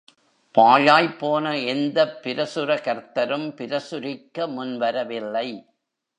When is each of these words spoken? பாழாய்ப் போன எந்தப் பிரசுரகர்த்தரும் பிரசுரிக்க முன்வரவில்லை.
பாழாய்ப் 0.57 1.19
போன 1.19 1.59
எந்தப் 1.59 2.19
பிரசுரகர்த்தரும் 2.23 3.53
பிரசுரிக்க 3.55 4.47
முன்வரவில்லை. 4.47 5.65